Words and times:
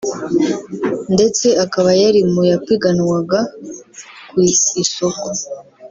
ndetse 1.13 1.47
akaba 1.63 1.89
yari 2.01 2.21
mu 2.33 2.41
yapiganwaga 2.51 3.39
ku 4.29 4.35
isoko 4.83 5.27